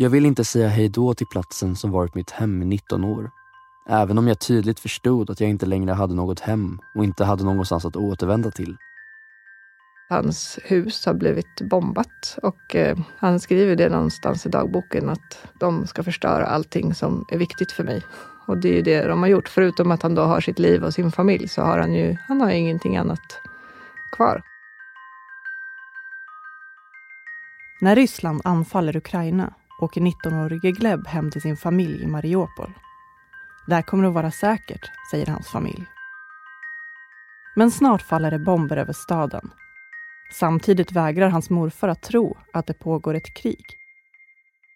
Jag 0.00 0.10
vill 0.10 0.26
inte 0.26 0.44
säga 0.44 0.68
hej 0.68 0.88
då 0.88 1.14
till 1.14 1.26
platsen 1.26 1.76
som 1.76 1.90
varit 1.90 2.14
mitt 2.14 2.30
hem 2.30 2.62
i 2.62 2.64
19 2.64 3.04
år. 3.04 3.30
Även 3.88 4.18
om 4.18 4.28
jag 4.28 4.40
tydligt 4.40 4.80
förstod 4.80 5.30
att 5.30 5.40
jag 5.40 5.50
inte 5.50 5.66
längre 5.66 5.92
hade 5.92 6.14
något 6.14 6.40
hem 6.40 6.78
och 6.94 7.04
inte 7.04 7.24
hade 7.24 7.44
någonstans 7.44 7.84
att 7.84 7.96
återvända 7.96 8.50
till. 8.50 8.76
Hans 10.08 10.58
hus 10.64 11.06
har 11.06 11.14
blivit 11.14 11.60
bombat 11.70 12.38
och 12.42 12.76
eh, 12.76 12.98
han 13.16 13.40
skriver 13.40 13.76
det 13.76 13.88
någonstans 13.88 14.46
i 14.46 14.48
dagboken 14.48 15.08
att 15.08 15.38
de 15.60 15.86
ska 15.86 16.02
förstöra 16.02 16.46
allting 16.46 16.94
som 16.94 17.24
är 17.32 17.38
viktigt 17.38 17.72
för 17.72 17.84
mig. 17.84 18.02
Och 18.46 18.58
det 18.58 18.68
är 18.68 18.74
ju 18.74 18.82
det 18.82 19.06
de 19.06 19.20
har 19.20 19.28
gjort. 19.28 19.48
Förutom 19.48 19.90
att 19.90 20.02
han 20.02 20.14
då 20.14 20.22
har 20.22 20.40
sitt 20.40 20.58
liv 20.58 20.84
och 20.84 20.94
sin 20.94 21.12
familj 21.12 21.48
så 21.48 21.62
har 21.62 21.78
han 21.78 21.94
ju 21.94 22.16
han 22.28 22.40
har 22.40 22.50
ingenting 22.50 22.96
annat 22.96 23.40
kvar. 24.16 24.42
När 27.80 27.96
Ryssland 27.96 28.40
anfaller 28.44 28.96
Ukraina 28.96 29.54
åker 29.78 30.00
19-årige 30.00 30.72
Gleb 30.72 31.06
hem 31.06 31.30
till 31.30 31.42
sin 31.42 31.56
familj 31.56 32.02
i 32.02 32.06
Mariupol. 32.06 32.72
Där 33.66 33.82
kommer 33.82 34.02
det 34.02 34.08
att 34.08 34.14
vara 34.14 34.30
säkert, 34.30 34.90
säger 35.10 35.26
hans 35.26 35.48
familj. 35.48 35.86
Men 37.56 37.70
snart 37.70 38.02
faller 38.02 38.30
det 38.30 38.38
bomber 38.38 38.76
över 38.76 38.92
staden. 38.92 39.50
Samtidigt 40.32 40.92
vägrar 40.92 41.28
hans 41.28 41.50
morfar 41.50 41.88
att 41.88 42.02
tro 42.02 42.36
att 42.52 42.66
det 42.66 42.74
pågår 42.74 43.14
ett 43.14 43.34
krig. 43.34 43.64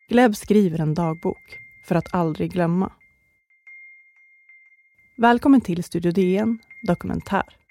Gleb 0.08 0.36
skriver 0.36 0.80
en 0.80 0.94
dagbok 0.94 1.58
för 1.84 1.94
att 1.94 2.14
aldrig 2.14 2.52
glömma. 2.52 2.92
Välkommen 5.16 5.60
till 5.60 5.84
Studio 5.84 6.12
DN 6.12 6.58
Dokumentär. 6.82 7.61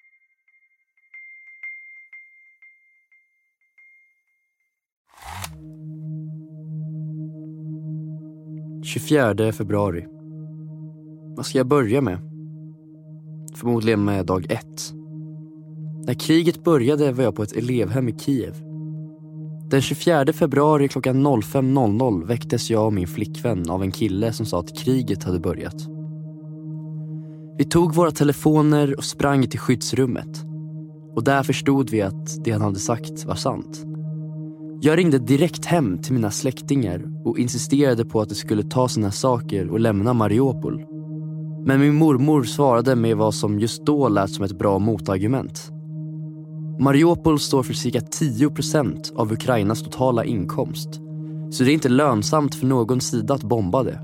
–24 8.91 9.51
februari. 9.51 10.07
Vad 11.35 11.45
ska 11.45 11.57
jag 11.57 11.67
börja 11.67 12.01
med? 12.01 12.17
Förmodligen 13.55 14.05
med 14.05 14.25
dag 14.25 14.51
ett. 14.51 14.93
När 16.07 16.13
kriget 16.13 16.63
började 16.63 17.11
var 17.11 17.23
jag 17.23 17.35
på 17.35 17.43
ett 17.43 17.51
elevhem 17.51 18.09
i 18.09 18.15
Kiev. 18.19 18.55
Den 19.69 19.81
24 19.81 20.33
februari 20.33 20.87
klockan 20.87 21.27
05.00 21.27 22.25
väcktes 22.25 22.69
jag 22.69 22.85
och 22.85 22.93
min 22.93 23.07
flickvän 23.07 23.69
av 23.69 23.83
en 23.83 23.91
kille 23.91 24.33
som 24.33 24.45
sa 24.45 24.59
att 24.59 24.77
kriget 24.77 25.23
hade 25.23 25.39
börjat. 25.39 25.87
Vi 27.57 27.65
tog 27.65 27.95
våra 27.95 28.11
telefoner 28.11 28.97
och 28.97 29.03
sprang 29.03 29.47
till 29.47 29.59
skyddsrummet. 29.59 30.45
Och 31.15 31.23
där 31.23 31.43
förstod 31.43 31.89
vi 31.89 32.01
att 32.01 32.43
det 32.43 32.51
han 32.51 32.61
hade 32.61 32.79
sagt 32.79 33.25
var 33.25 33.35
sant. 33.35 33.90
Jag 34.83 34.97
ringde 34.97 35.19
direkt 35.19 35.65
hem 35.65 35.97
till 35.97 36.13
mina 36.13 36.31
släktingar 36.31 37.03
och 37.25 37.39
insisterade 37.39 38.05
på 38.05 38.21
att 38.21 38.29
de 38.29 38.35
skulle 38.35 38.63
ta 38.63 38.87
sina 38.87 39.11
saker 39.11 39.69
och 39.69 39.79
lämna 39.79 40.13
Mariupol. 40.13 40.85
Men 41.65 41.79
min 41.79 41.95
mormor 41.95 42.43
svarade 42.43 42.95
med 42.95 43.17
vad 43.17 43.33
som 43.33 43.59
just 43.59 43.85
då 43.85 44.09
lät 44.09 44.29
som 44.29 44.45
ett 44.45 44.57
bra 44.57 44.79
motargument. 44.79 45.71
Mariupol 46.79 47.39
står 47.39 47.63
för 47.63 47.73
cirka 47.73 48.01
10 48.01 48.49
procent 48.49 49.13
av 49.15 49.31
Ukrainas 49.31 49.83
totala 49.83 50.25
inkomst. 50.25 50.89
Så 51.51 51.63
det 51.63 51.71
är 51.71 51.73
inte 51.73 51.89
lönsamt 51.89 52.55
för 52.55 52.65
någon 52.67 53.01
sida 53.01 53.33
att 53.33 53.43
bomba 53.43 53.83
det. 53.83 53.99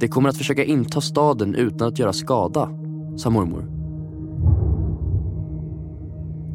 Det 0.00 0.08
kommer 0.08 0.28
att 0.28 0.36
försöka 0.36 0.64
inta 0.64 1.00
staden 1.00 1.54
utan 1.54 1.88
att 1.88 1.98
göra 1.98 2.12
skada, 2.12 2.70
sa 3.16 3.30
mormor. 3.30 3.70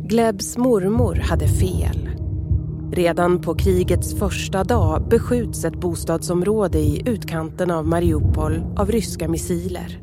Glebs 0.07 0.57
mormor 0.57 1.15
hade 1.15 1.47
fel. 1.47 2.20
Redan 2.93 3.41
på 3.41 3.55
krigets 3.55 4.19
första 4.19 4.63
dag 4.63 5.07
beskjuts 5.09 5.65
ett 5.65 5.79
bostadsområde 5.79 6.79
i 6.79 7.01
utkanten 7.05 7.71
av 7.71 7.87
Mariupol 7.87 8.63
av 8.77 8.91
ryska 8.91 9.27
missiler. 9.27 9.99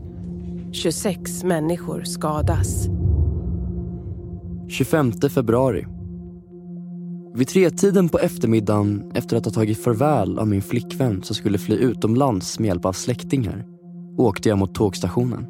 26 0.72 1.44
människor 1.44 2.02
skadas. 2.02 2.88
25 4.68 5.12
februari. 5.12 5.86
Vid 7.34 7.48
tretiden 7.48 8.08
på 8.08 8.18
eftermiddagen 8.18 9.12
efter 9.14 9.36
att 9.36 9.44
ha 9.44 9.52
tagit 9.52 9.84
farväl 9.84 10.38
av 10.38 10.48
min 10.48 10.62
flickvän 10.62 11.22
som 11.22 11.36
skulle 11.36 11.58
fly 11.58 11.76
utomlands 11.76 12.58
med 12.58 12.68
hjälp 12.68 12.84
av 12.84 12.92
släktingar 12.92 13.64
åkte 14.18 14.48
jag 14.48 14.58
mot 14.58 14.74
tågstationen. 14.74 15.46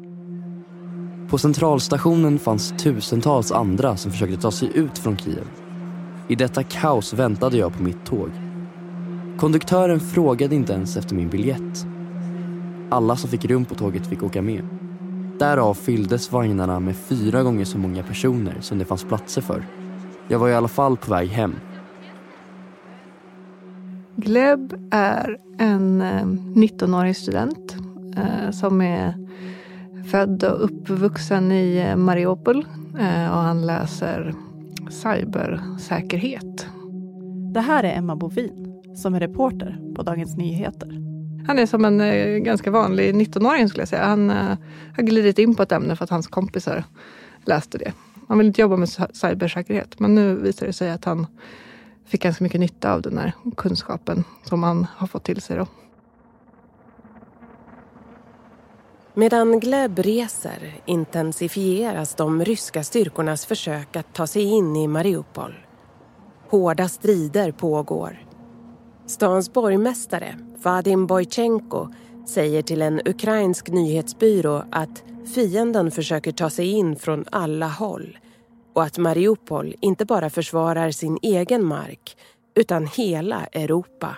På 1.29 1.37
centralstationen 1.37 2.39
fanns 2.39 2.73
tusentals 2.83 3.51
andra 3.51 3.97
som 3.97 4.11
försökte 4.11 4.37
ta 4.37 4.51
sig 4.51 4.71
ut 4.73 4.97
från 4.97 5.17
Kiev. 5.17 5.68
I 6.29 6.35
detta 6.35 6.63
kaos 6.63 7.13
väntade 7.13 7.57
jag 7.57 7.77
på 7.77 7.83
mitt 7.83 8.05
tåg. 8.05 8.29
Konduktören 9.37 9.99
frågade 9.99 10.55
inte 10.55 10.73
ens 10.73 10.97
efter 10.97 11.15
min 11.15 11.29
biljett. 11.29 11.85
Alla 12.89 13.15
som 13.15 13.29
fick 13.29 13.45
rum 13.45 13.65
på 13.65 13.75
tåget 13.75 14.07
fick 14.07 14.23
åka 14.23 14.41
med. 14.41 14.63
Därav 15.39 15.73
fylldes 15.73 16.31
vagnarna 16.31 16.79
med 16.79 16.95
fyra 16.95 17.43
gånger 17.43 17.65
så 17.65 17.77
många 17.77 18.03
personer 18.03 18.57
som 18.61 18.79
det 18.79 18.85
fanns 18.85 19.03
platser 19.03 19.41
för. 19.41 19.63
Jag 20.27 20.39
var 20.39 20.49
i 20.49 20.53
alla 20.53 20.67
fall 20.67 20.97
på 20.97 21.11
väg 21.11 21.29
hem. 21.29 21.55
Gleb 24.15 24.87
är 24.91 25.37
en 25.57 26.01
eh, 26.01 26.25
19-årig 26.25 27.17
student 27.17 27.75
eh, 28.17 28.51
som 28.51 28.81
är 28.81 29.13
född 30.11 30.43
och 30.43 30.63
uppvuxen 30.63 31.51
i 31.51 31.85
eh, 31.87 31.95
Mariupol 31.95 32.65
och 33.31 33.41
han 33.41 33.65
läser 33.65 34.33
cybersäkerhet. 34.89 36.67
Det 37.53 37.59
här 37.59 37.83
är 37.83 37.97
Emma 37.97 38.15
Bovin 38.15 38.81
som 38.95 39.15
är 39.15 39.19
reporter 39.19 39.79
på 39.95 40.03
Dagens 40.03 40.37
Nyheter. 40.37 40.89
Han 41.47 41.59
är 41.59 41.65
som 41.65 41.85
en 41.85 42.01
eh, 42.01 42.37
ganska 42.37 42.71
vanlig 42.71 43.15
19-åring 43.15 43.69
skulle 43.69 43.81
jag 43.81 43.89
säga. 43.89 44.05
Han 44.05 44.29
eh, 44.29 44.57
har 44.95 45.03
glidit 45.03 45.39
in 45.39 45.55
på 45.55 45.63
ett 45.63 45.71
ämne 45.71 45.95
för 45.95 46.03
att 46.03 46.09
hans 46.09 46.27
kompisar 46.27 46.83
läste 47.45 47.77
det. 47.77 47.93
Han 48.27 48.37
vill 48.37 48.47
inte 48.47 48.61
jobba 48.61 48.77
med 48.77 48.89
cybersäkerhet 49.13 49.99
men 49.99 50.15
nu 50.15 50.35
visar 50.35 50.67
det 50.67 50.73
sig 50.73 50.91
att 50.91 51.05
han 51.05 51.27
fick 52.05 52.23
ganska 52.23 52.43
mycket 52.43 52.59
nytta 52.59 52.93
av 52.93 53.01
den 53.01 53.17
här 53.17 53.33
kunskapen 53.57 54.23
som 54.43 54.63
han 54.63 54.87
har 54.95 55.07
fått 55.07 55.23
till 55.23 55.41
sig. 55.41 55.57
Då. 55.57 55.67
Medan 59.19 59.59
Gleb 59.59 59.99
reser 59.99 60.81
intensifieras 60.85 62.15
de 62.15 62.45
ryska 62.45 62.83
styrkornas 62.83 63.45
försök 63.45 63.95
att 63.95 64.13
ta 64.13 64.27
sig 64.27 64.43
in 64.43 64.75
i 64.75 64.87
Mariupol. 64.87 65.53
Hårda 66.49 66.87
strider 66.87 67.51
pågår. 67.51 68.25
Stans 69.05 69.53
borgmästare, 69.53 70.35
Vadim 70.63 71.07
Bojtjenko, 71.07 71.87
säger 72.27 72.61
till 72.61 72.81
en 72.81 73.01
ukrainsk 73.05 73.69
nyhetsbyrå 73.69 74.63
att 74.71 75.03
fienden 75.35 75.91
försöker 75.91 76.31
ta 76.31 76.49
sig 76.49 76.71
in 76.71 76.95
från 76.95 77.25
alla 77.31 77.67
håll 77.67 78.17
och 78.75 78.83
att 78.83 78.97
Mariupol 78.97 79.75
inte 79.81 80.05
bara 80.05 80.29
försvarar 80.29 80.91
sin 80.91 81.19
egen 81.21 81.65
mark 81.65 82.17
utan 82.55 82.87
hela 82.87 83.45
Europa. 83.45 84.15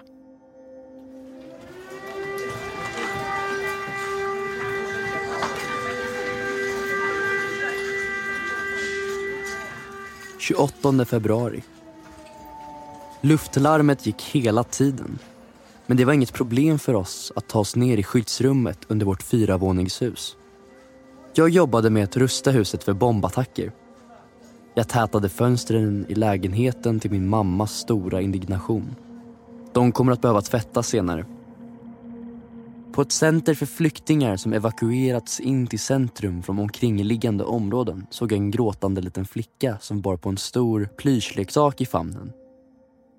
–28 10.41 11.05
februari. 11.05 11.63
Luftlarmet 13.21 14.05
gick 14.05 14.21
hela 14.21 14.63
tiden. 14.63 15.19
Men 15.85 15.97
det 15.97 16.05
var 16.05 16.13
inget 16.13 16.33
problem 16.33 16.79
för 16.79 16.93
oss 16.93 17.31
att 17.35 17.47
ta 17.47 17.59
oss 17.59 17.75
ner 17.75 17.97
i 17.97 18.03
skyddsrummet 18.03 18.79
under 18.87 19.05
vårt 19.05 19.23
fyravåningshus. 19.23 20.37
Jag 21.33 21.49
jobbade 21.49 21.89
med 21.89 22.03
att 22.03 22.17
rusta 22.17 22.51
huset 22.51 22.83
för 22.83 22.93
bombattacker. 22.93 23.71
Jag 24.73 24.87
tätade 24.87 25.29
fönstren 25.29 26.05
i 26.09 26.15
lägenheten 26.15 26.99
till 26.99 27.11
min 27.11 27.27
mammas 27.27 27.77
stora 27.77 28.21
indignation. 28.21 28.95
De 29.73 29.91
kommer 29.91 30.11
att 30.11 30.21
behöva 30.21 30.41
tvättas 30.41 30.87
senare. 30.87 31.25
På 32.93 33.01
ett 33.01 33.11
center 33.11 33.53
för 33.53 33.65
flyktingar 33.65 34.37
som 34.37 34.53
evakuerats 34.53 35.39
in 35.39 35.67
till 35.67 35.79
centrum 35.79 36.43
från 36.43 36.59
omkringliggande 36.59 37.43
områden 37.43 38.07
såg 38.09 38.31
jag 38.31 38.37
en 38.37 38.51
gråtande 38.51 39.01
liten 39.01 39.25
flicka 39.25 39.77
som 39.79 40.01
bar 40.01 40.17
på 40.17 40.29
en 40.29 40.37
stor 40.37 40.89
plyschleksak 40.97 41.81
i 41.81 41.85
famnen. 41.85 42.31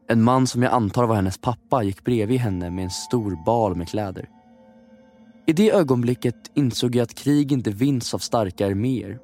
En 0.08 0.22
man 0.22 0.46
som 0.46 0.62
jag 0.62 0.72
antar 0.72 1.06
var 1.06 1.14
hennes 1.14 1.38
pappa 1.38 1.82
gick 1.82 2.04
bredvid 2.04 2.40
henne 2.40 2.70
med 2.70 2.84
en 2.84 2.90
stor 2.90 3.44
bal 3.46 3.76
med 3.76 3.88
kläder. 3.88 4.28
I 5.46 5.52
det 5.52 5.72
ögonblicket 5.72 6.50
insåg 6.54 6.96
jag 6.96 7.02
att 7.02 7.14
krig 7.14 7.52
inte 7.52 7.70
vinns 7.70 8.14
av 8.14 8.18
starka 8.18 8.66
arméer 8.66 9.18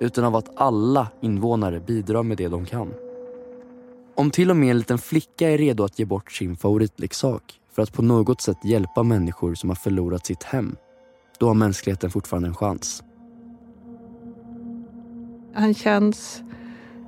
utan 0.00 0.24
av 0.24 0.36
att 0.36 0.60
alla 0.60 1.08
invånare 1.20 1.80
bidrar 1.80 2.22
med 2.22 2.36
det 2.36 2.48
de 2.48 2.64
kan. 2.64 2.94
Om 4.14 4.30
till 4.30 4.50
och 4.50 4.56
med 4.56 4.70
en 4.70 4.78
liten 4.78 4.98
flicka 4.98 5.50
är 5.50 5.58
redo 5.58 5.84
att 5.84 5.98
ge 5.98 6.04
bort 6.04 6.32
sin 6.32 6.56
favoritleksak 6.56 7.58
för 7.74 7.82
att 7.82 7.92
på 7.92 8.02
något 8.02 8.40
sätt 8.40 8.64
hjälpa 8.64 9.02
människor 9.02 9.54
som 9.54 9.70
har 9.70 9.74
förlorat 9.74 10.26
sitt 10.26 10.42
hem, 10.42 10.76
då 11.38 11.46
har 11.46 11.54
mänskligheten 11.54 12.10
fortfarande 12.10 12.48
en 12.48 12.54
chans. 12.54 13.02
Han 15.54 15.74
känns 15.74 16.42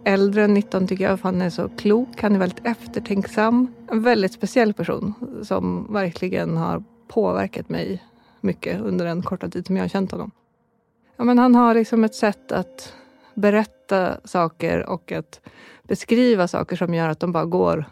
äldre 0.05 0.45
än 0.45 0.55
19 0.55 0.87
tycker 0.87 1.05
jag, 1.05 1.21
för 1.21 1.29
han 1.29 1.43
är 1.43 1.51
så 1.51 1.69
klok. 1.69 2.23
Han 2.23 2.35
är 2.35 2.39
väldigt 2.39 2.67
eftertänksam. 2.67 3.75
En 3.91 4.03
väldigt 4.03 4.33
speciell 4.33 4.75
person 4.75 5.15
som 5.43 5.93
verkligen 5.93 6.57
har 6.57 6.85
påverkat 7.09 7.69
mig 7.69 8.03
mycket 8.41 8.81
under 8.81 9.05
den 9.05 9.23
korta 9.23 9.49
tid 9.49 9.67
som 9.67 9.77
jag 9.77 9.85
har 9.85 9.89
känt 9.89 10.11
honom. 10.13 10.31
Ja, 11.17 11.25
men 11.25 11.39
han 11.39 11.55
har 11.55 11.75
liksom 11.75 12.05
ett 12.05 12.15
sätt 12.15 12.53
att 12.53 12.93
berätta 13.35 14.17
saker 14.25 14.89
och 14.89 15.13
att 15.13 15.41
beskriva 15.83 16.49
saker 16.49 16.77
som 16.77 16.95
gör 16.95 17.09
att 17.09 17.21
de 17.21 17.33
bara 17.33 17.45
går 17.45 17.85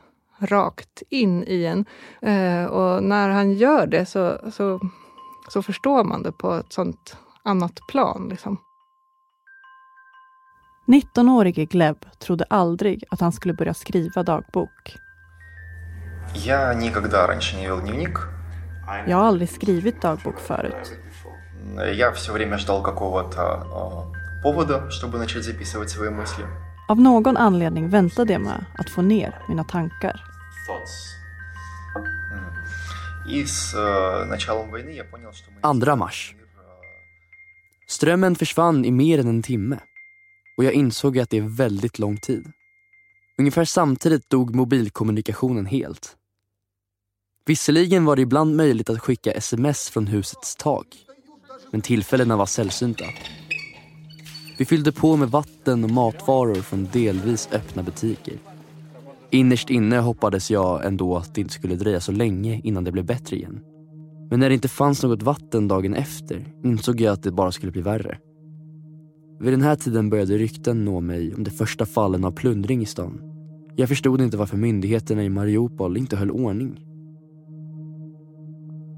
rakt 0.42 1.02
in 1.08 1.44
i 1.46 1.64
en. 1.64 1.84
Eh, 2.22 2.64
och 2.64 3.02
när 3.02 3.28
han 3.28 3.52
gör 3.52 3.86
det 3.86 4.06
så, 4.06 4.38
så, 4.52 4.80
så 5.48 5.62
förstår 5.62 6.04
man 6.04 6.22
det 6.22 6.32
på 6.32 6.54
ett 6.54 6.72
sånt 6.72 7.16
annat 7.42 7.80
plan. 7.88 8.28
Liksom. 8.30 8.58
19-årige 10.86 11.64
Gleb 11.64 11.96
trodde 12.18 12.44
aldrig 12.50 13.04
att 13.10 13.20
han 13.20 13.32
skulle 13.32 13.54
börja 13.54 13.74
skriva 13.74 14.22
dagbok. 14.22 14.96
Jag 19.06 19.16
har 19.16 19.24
aldrig 19.24 19.48
skrivit 19.48 20.02
dagbok 20.02 20.40
förut. 20.40 20.92
Av 26.88 27.00
någon 27.00 27.36
anledning 27.36 27.88
väntade 27.88 28.32
jag 28.32 28.42
med 28.42 28.64
att 28.78 28.90
få 28.90 29.02
ner 29.02 29.38
mina 29.48 29.64
tankar 29.64 30.31
thoughts. 30.66 31.14
Andra 35.60 35.96
mars. 35.96 36.34
Strömmen 37.88 38.36
försvann 38.36 38.84
i 38.84 38.90
mer 38.90 39.18
än 39.18 39.28
en 39.28 39.42
timme 39.42 39.78
och 40.56 40.64
jag 40.64 40.72
insåg 40.72 41.18
att 41.18 41.30
det 41.30 41.36
är 41.36 41.56
väldigt 41.56 41.98
lång 41.98 42.16
tid. 42.16 42.52
Ungefär 43.38 43.64
samtidigt 43.64 44.30
dog 44.30 44.54
mobilkommunikationen 44.54 45.66
helt. 45.66 46.16
Visserligen 47.46 48.04
var 48.04 48.16
det 48.16 48.22
ibland 48.22 48.56
möjligt 48.56 48.90
att 48.90 49.00
skicka 49.00 49.32
sms 49.32 49.90
från 49.90 50.06
husets 50.06 50.56
tak 50.56 50.86
men 51.70 51.80
tillfällena 51.80 52.36
var 52.36 52.46
sällsynta. 52.46 53.04
Vi 54.58 54.64
fyllde 54.64 54.92
på 54.92 55.16
med 55.16 55.28
vatten 55.28 55.84
och 55.84 55.90
matvaror 55.90 56.54
från 56.54 56.88
delvis 56.92 57.48
öppna 57.52 57.82
butiker. 57.82 58.51
Innerst 59.34 59.70
inne 59.70 59.98
hoppades 59.98 60.50
jag 60.50 60.86
ändå 60.86 61.16
att 61.16 61.34
det 61.34 61.40
inte 61.40 61.52
skulle 61.52 61.76
dröja 61.76 62.00
så 62.00 62.12
länge 62.12 62.60
innan 62.64 62.84
det 62.84 62.92
blev 62.92 63.06
bättre 63.06 63.36
igen. 63.36 63.60
Men 64.30 64.40
när 64.40 64.48
det 64.48 64.54
inte 64.54 64.68
fanns 64.68 65.02
något 65.02 65.22
vatten 65.22 65.68
dagen 65.68 65.94
efter 65.94 66.46
insåg 66.64 67.00
jag 67.00 67.12
att 67.12 67.22
det 67.22 67.32
bara 67.32 67.52
skulle 67.52 67.72
bli 67.72 67.82
värre. 67.82 68.18
Vid 69.40 69.52
den 69.52 69.62
här 69.62 69.76
tiden 69.76 70.10
började 70.10 70.38
rykten 70.38 70.84
nå 70.84 71.00
mig 71.00 71.34
om 71.34 71.44
de 71.44 71.50
första 71.50 71.86
fallen 71.86 72.24
av 72.24 72.30
plundring 72.30 72.82
i 72.82 72.86
stan. 72.86 73.20
Jag 73.76 73.88
förstod 73.88 74.20
inte 74.20 74.36
varför 74.36 74.56
myndigheterna 74.56 75.24
i 75.24 75.28
Mariupol 75.28 75.96
inte 75.96 76.16
höll 76.16 76.30
ordning. 76.30 76.80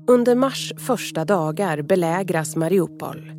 Under 0.09 0.35
mars 0.35 0.73
första 0.77 1.25
dagar 1.25 1.83
belägras 1.83 2.57
Mariupol. 2.57 3.33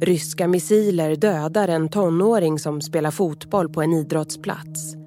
Ryska 0.00 0.48
missiler 0.48 1.16
dödar 1.16 1.68
en 1.68 1.88
tonåring 1.88 2.58
som 2.58 2.80
spelar 2.80 3.10
fotboll 3.10 3.68
på 3.68 3.82
en 3.82 3.92
idrottsplats. 3.92 4.97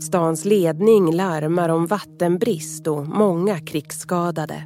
Stans 0.00 0.44
ledning 0.44 1.12
larmar 1.12 1.68
om 1.68 1.86
vattenbrist 1.86 2.86
och 2.86 3.06
många 3.06 3.60
krigsskadade. 3.60 4.64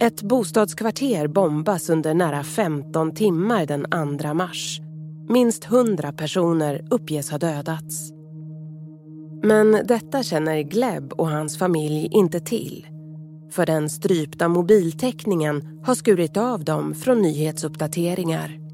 Ett 0.00 0.22
bostadskvarter 0.22 1.28
bombas 1.28 1.90
under 1.90 2.14
nära 2.14 2.44
15 2.44 3.14
timmar 3.14 3.66
den 3.66 4.18
2 4.18 4.34
mars. 4.34 4.80
Minst 5.28 5.64
100 5.64 6.12
personer 6.12 6.86
uppges 6.90 7.30
ha 7.30 7.38
dödats. 7.38 8.12
Men 9.42 9.72
detta 9.84 10.22
känner 10.22 10.62
Gleb 10.62 11.12
och 11.12 11.28
hans 11.28 11.58
familj 11.58 12.08
inte 12.10 12.40
till. 12.40 12.86
För 13.50 13.66
den 13.66 13.90
strypta 13.90 14.48
mobiltäckningen 14.48 15.80
har 15.84 15.94
skurit 15.94 16.36
av 16.36 16.64
dem 16.64 16.94
från 16.94 17.22
nyhetsuppdateringar. 17.22 18.67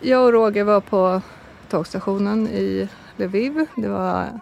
Jag 0.00 0.24
och 0.24 0.32
Roger 0.32 0.64
var 0.64 0.80
på 0.80 1.22
tågstationen 1.68 2.48
i 2.48 2.88
Lviv. 3.16 3.66
Det 3.76 3.88
var 3.88 4.40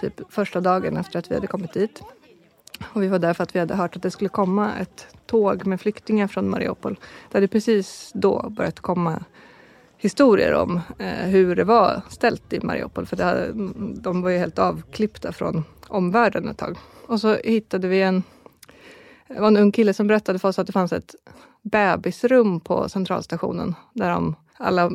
typ 0.00 0.32
första 0.32 0.60
dagen 0.60 0.96
efter 0.96 1.18
att 1.18 1.30
vi 1.30 1.34
hade 1.34 1.46
kommit 1.46 1.72
dit. 1.72 2.02
Och 2.92 3.02
vi 3.02 3.08
var 3.08 3.18
där 3.18 3.34
för 3.34 3.42
att 3.42 3.54
vi 3.54 3.58
hade 3.58 3.74
hört 3.74 3.96
att 3.96 4.02
det 4.02 4.10
skulle 4.10 4.28
komma 4.28 4.70
ett 4.80 5.06
tåg 5.26 5.66
med 5.66 5.80
flyktingar 5.80 6.26
från 6.26 6.50
Mariupol. 6.50 6.98
Det 7.30 7.36
hade 7.36 7.48
precis 7.48 8.10
då 8.14 8.48
börjat 8.50 8.80
komma 8.80 9.24
historier 9.96 10.54
om 10.54 10.80
eh, 10.98 11.28
hur 11.28 11.56
det 11.56 11.64
var 11.64 12.02
ställt 12.08 12.52
i 12.52 12.60
Mariupol. 12.60 13.06
För 13.06 13.16
det 13.16 13.24
hade, 13.24 13.52
de 14.00 14.22
var 14.22 14.30
ju 14.30 14.38
helt 14.38 14.58
avklippta 14.58 15.32
från 15.32 15.64
omvärlden 15.88 16.48
ett 16.48 16.58
tag. 16.58 16.78
Och 17.06 17.20
så 17.20 17.34
hittade 17.34 17.88
vi 17.88 18.02
en, 18.02 18.22
det 19.28 19.40
var 19.40 19.48
en 19.48 19.56
ung 19.56 19.72
kille 19.72 19.94
som 19.94 20.06
berättade 20.06 20.38
för 20.38 20.48
oss 20.48 20.58
att 20.58 20.66
det 20.66 20.72
fanns 20.72 20.92
ett 20.92 21.14
bebisrum 21.62 22.60
på 22.60 22.88
centralstationen 22.88 23.74
där 23.92 24.10
de, 24.10 24.36
alla 24.62 24.90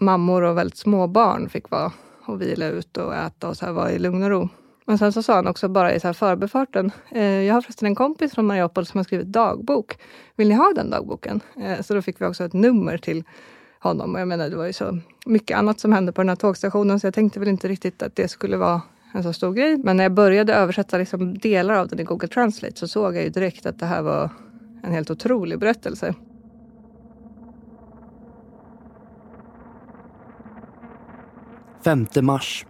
mammor 0.00 0.42
och 0.42 0.58
väldigt 0.58 0.78
små 0.78 1.06
barn 1.06 1.48
fick 1.48 1.70
vara 1.70 1.92
och 2.26 2.42
vila 2.42 2.66
ut 2.66 2.96
och 2.96 3.14
äta 3.14 3.48
och 3.48 3.56
så 3.56 3.66
här 3.66 3.72
vara 3.72 3.92
i 3.92 3.98
lugn 3.98 4.22
och 4.22 4.30
ro. 4.30 4.48
Men 4.86 4.98
sen 4.98 5.12
så 5.12 5.22
sa 5.22 5.34
han 5.34 5.46
också 5.46 5.68
bara 5.68 5.94
i 5.94 6.00
så 6.00 6.08
här 6.08 6.12
förbifarten. 6.12 6.92
Eh, 7.10 7.24
jag 7.24 7.54
har 7.54 7.60
förresten 7.62 7.86
en 7.86 7.94
kompis 7.94 8.34
från 8.34 8.46
Mariupol 8.46 8.86
som 8.86 8.98
har 8.98 9.04
skrivit 9.04 9.26
dagbok. 9.26 9.98
Vill 10.36 10.48
ni 10.48 10.54
ha 10.54 10.72
den 10.74 10.90
dagboken? 10.90 11.40
Eh, 11.56 11.82
så 11.82 11.94
då 11.94 12.02
fick 12.02 12.20
vi 12.20 12.26
också 12.26 12.44
ett 12.44 12.52
nummer 12.52 12.98
till 12.98 13.24
honom. 13.78 14.14
Och 14.14 14.20
jag 14.20 14.28
menar, 14.28 14.50
det 14.50 14.56
var 14.56 14.66
ju 14.66 14.72
så 14.72 14.98
mycket 15.26 15.58
annat 15.58 15.80
som 15.80 15.92
hände 15.92 16.12
på 16.12 16.20
den 16.20 16.28
här 16.28 16.36
tågstationen 16.36 17.00
så 17.00 17.06
jag 17.06 17.14
tänkte 17.14 17.40
väl 17.40 17.48
inte 17.48 17.68
riktigt 17.68 18.02
att 18.02 18.16
det 18.16 18.28
skulle 18.28 18.56
vara 18.56 18.82
en 19.14 19.22
så 19.22 19.32
stor 19.32 19.52
grej. 19.52 19.76
Men 19.76 19.96
när 19.96 20.04
jag 20.04 20.12
började 20.12 20.54
översätta 20.54 20.98
liksom 20.98 21.38
delar 21.38 21.74
av 21.74 21.88
den 21.88 22.00
i 22.00 22.04
Google 22.04 22.28
Translate 22.28 22.76
så 22.76 22.88
såg 22.88 23.16
jag 23.16 23.22
ju 23.22 23.30
direkt 23.30 23.66
att 23.66 23.78
det 23.78 23.86
här 23.86 24.02
var 24.02 24.30
en 24.82 24.92
helt 24.92 25.10
otrolig 25.10 25.58
berättelse. 25.58 26.14
5 31.84 32.06
mars. 32.22 32.66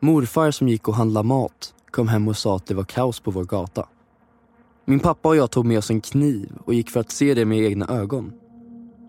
Morfar 0.00 0.50
som 0.50 0.68
gick 0.68 0.88
och 0.88 0.94
handlade 0.94 1.28
mat 1.28 1.74
kom 1.90 2.08
hem 2.08 2.28
och 2.28 2.36
sa 2.36 2.56
att 2.56 2.66
det 2.66 2.74
var 2.74 2.84
kaos 2.84 3.20
på 3.20 3.30
vår 3.30 3.44
gata. 3.44 3.88
Min 4.84 5.00
pappa 5.00 5.28
och 5.28 5.36
jag 5.36 5.50
tog 5.50 5.66
med 5.66 5.78
oss 5.78 5.90
en 5.90 6.00
kniv 6.00 6.52
och 6.64 6.74
gick 6.74 6.90
för 6.90 7.00
att 7.00 7.10
se 7.10 7.34
det 7.34 7.44
med 7.44 7.58
egna 7.58 7.88
ögon. 7.88 8.32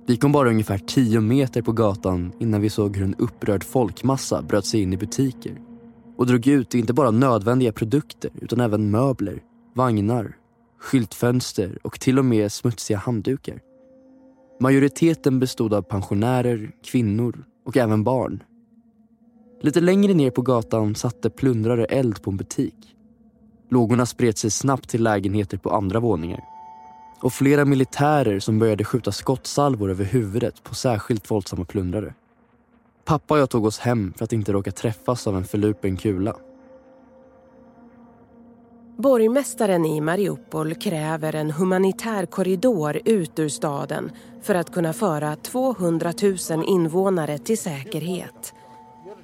Vi 0.07 0.17
kom 0.17 0.31
bara 0.31 0.49
ungefär 0.49 0.77
tio 0.77 1.21
meter 1.21 1.61
på 1.61 1.71
gatan 1.71 2.33
innan 2.39 2.61
vi 2.61 2.69
såg 2.69 2.97
hur 2.97 3.03
en 3.03 3.15
upprörd 3.15 3.63
folkmassa 3.63 4.41
bröt 4.41 4.65
sig 4.65 4.81
in 4.81 4.93
i 4.93 4.97
butiker 4.97 5.61
och 6.17 6.27
drog 6.27 6.47
ut 6.47 6.75
inte 6.75 6.93
bara 6.93 7.11
nödvändiga 7.11 7.71
produkter 7.71 8.31
utan 8.41 8.59
även 8.59 8.91
möbler, 8.91 9.43
vagnar, 9.73 10.37
skyltfönster 10.79 11.79
och 11.83 11.99
till 11.99 12.19
och 12.19 12.25
med 12.25 12.51
smutsiga 12.51 12.97
handdukar. 12.97 13.59
Majoriteten 14.59 15.39
bestod 15.39 15.73
av 15.73 15.81
pensionärer, 15.81 16.71
kvinnor 16.83 17.45
och 17.67 17.77
även 17.77 18.03
barn. 18.03 18.43
Lite 19.61 19.81
längre 19.81 20.13
ner 20.13 20.31
på 20.31 20.41
gatan 20.41 20.95
satte 20.95 21.29
plundrare 21.29 21.85
eld 21.85 22.21
på 22.21 22.31
en 22.31 22.37
butik. 22.37 22.95
Lågorna 23.69 24.05
spred 24.05 24.37
sig 24.37 24.51
snabbt 24.51 24.89
till 24.89 25.03
lägenheter 25.03 25.57
på 25.57 25.69
andra 25.69 25.99
våningar. 25.99 26.43
Och 27.21 27.33
flera 27.33 27.65
militärer 27.65 28.39
som 28.39 28.59
började 28.59 28.83
skjuta 28.83 29.11
skottsalvor 29.11 29.91
över 29.91 30.05
huvudet 30.05 30.63
på 30.63 30.75
särskilt 30.75 31.31
våldsamma 31.31 31.65
plundrare. 31.65 32.13
Pappa 33.05 33.33
och 33.33 33.39
jag 33.39 33.49
tog 33.49 33.65
oss 33.65 33.79
hem 33.79 34.13
för 34.17 34.25
att 34.25 34.33
inte 34.33 34.53
råka 34.53 34.71
träffas 34.71 35.27
av 35.27 35.37
en 35.37 35.45
förlupen 35.45 35.97
kula. 35.97 36.35
Borgmästaren 38.97 39.85
i 39.85 40.01
Mariupol 40.01 40.75
kräver 40.75 41.35
en 41.35 41.51
humanitär 41.51 42.25
korridor 42.25 43.01
ut 43.05 43.39
ur 43.39 43.49
staden 43.49 44.11
för 44.41 44.55
att 44.55 44.73
kunna 44.73 44.93
föra 44.93 45.35
200 45.35 46.13
000 46.49 46.63
invånare 46.67 47.37
till 47.37 47.57
säkerhet. 47.57 48.53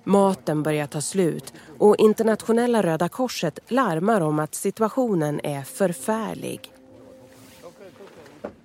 Maten 0.03 0.63
börjar 0.63 0.87
ta 0.87 1.01
slut 1.01 1.53
och 1.77 1.95
internationella 1.99 2.83
Röda 2.83 3.09
Korset 3.09 3.59
larmar 3.67 4.21
om 4.21 4.39
att 4.39 4.55
situationen 4.55 5.39
är 5.43 5.61
förfärlig. 5.61 6.73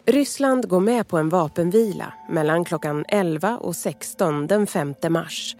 Ryssland 0.05 0.69
går 0.69 0.81
med 0.81 1.09
på 1.09 1.19
en 1.19 1.29
vapenvila 1.29 2.12
mellan 2.31 2.65
klockan 2.65 3.05
11 3.09 3.59
och 3.59 3.77
16 3.77 4.47
den 4.47 4.67
5 4.67 4.95
mars. 5.09 5.57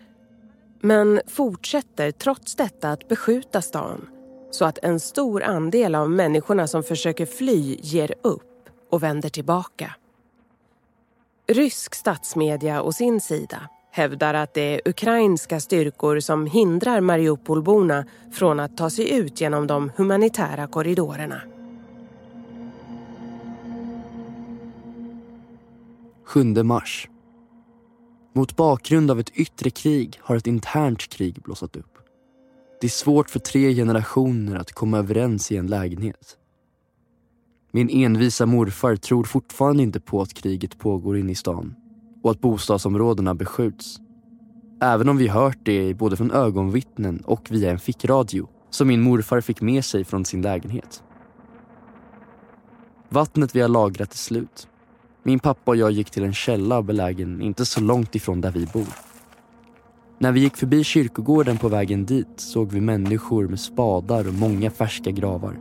Men 0.81 1.21
fortsätter 1.26 2.11
trots 2.11 2.55
detta 2.55 2.90
att 2.90 3.09
beskjuta 3.09 3.62
stan 3.62 4.09
så 4.50 4.64
att 4.64 4.78
en 4.83 5.00
stor 5.00 5.43
andel 5.43 5.95
av 5.95 6.11
människorna 6.11 6.67
som 6.67 6.83
försöker 6.83 7.26
fly 7.26 7.76
ger 7.83 8.14
upp 8.23 8.69
och 8.90 9.02
vänder 9.02 9.28
tillbaka. 9.28 9.95
Rysk 11.47 11.95
statsmedia 11.95 12.83
å 12.83 12.93
sin 12.93 13.21
sida 13.21 13.69
hävdar 13.90 14.35
att 14.35 14.55
det 14.55 14.75
är 14.75 14.81
ukrainska 14.88 15.61
styrkor 15.61 16.21
som 16.21 16.47
hindrar 16.47 17.00
Mariupolborna 17.00 18.05
från 18.33 18.61
att 18.61 18.76
ta 18.76 18.90
sig 18.90 19.17
ut 19.17 19.40
genom 19.40 19.67
de 19.67 19.93
humanitära 19.97 20.67
korridorerna. 20.67 21.43
7 26.25 26.45
mars. 26.45 27.09
Mot 28.33 28.57
bakgrund 28.57 29.11
av 29.11 29.21
ett 29.21 29.31
yttre 29.31 29.71
krig 29.71 30.19
har 30.23 30.37
ett 30.37 30.47
internt 30.47 31.09
krig 31.09 31.43
blossat 31.43 31.76
upp. 31.76 31.88
Det 32.80 32.87
är 32.87 32.90
svårt 32.90 33.30
för 33.30 33.38
tre 33.38 33.75
generationer 33.75 34.56
att 34.56 34.73
komma 34.73 34.99
överens 34.99 35.52
i 35.52 35.56
en 35.56 35.66
lägenhet. 35.66 36.37
Min 37.73 37.90
envisa 37.90 38.47
morfar 38.47 38.97
tror 38.97 39.25
fortfarande 39.25 39.82
inte 39.82 40.00
på 40.00 40.23
att 40.23 40.35
kriget 40.35 40.78
pågår 40.78 41.18
inne 41.18 41.32
i 41.32 41.35
stan 41.35 41.75
och 42.23 42.30
att 42.30 42.40
bostadsområdena 42.40 43.35
beskjuts. 43.35 43.97
Även 44.80 45.08
om 45.08 45.16
vi 45.16 45.28
hört 45.28 45.58
det 45.62 45.94
både 45.94 46.16
från 46.16 46.30
ögonvittnen 46.30 47.23
och 47.25 47.50
via 47.50 47.70
en 47.70 47.78
fickradio 47.78 48.49
som 48.70 48.88
min 48.88 49.00
morfar 49.00 49.40
fick 49.40 49.61
med 49.61 49.85
sig 49.85 50.04
från 50.04 50.25
sin 50.25 50.42
lägenhet. 50.42 51.02
Vattnet 53.08 53.56
vi 53.56 53.61
har 53.61 53.68
lagrat 53.68 54.12
är 54.12 54.18
slut. 54.18 54.68
Min 55.23 55.38
pappa 55.38 55.70
och 55.70 55.76
jag 55.76 55.90
gick 55.90 56.11
till 56.11 56.25
en 56.25 56.35
källa 56.35 56.82
belägen 56.82 57.42
inte 57.42 57.66
så 57.66 57.80
långt 57.80 58.14
ifrån 58.14 58.40
där 58.40 58.50
vi 58.50 58.66
bor. 58.66 59.08
När 60.20 60.32
vi 60.32 60.40
gick 60.40 60.56
förbi 60.56 60.84
kyrkogården 60.84 61.58
på 61.58 61.68
vägen 61.68 62.06
dit 62.06 62.40
såg 62.40 62.72
vi 62.72 62.80
människor 62.80 63.48
med 63.48 63.60
spadar 63.60 64.28
och 64.28 64.34
många 64.34 64.70
färska 64.70 65.10
gravar. 65.10 65.58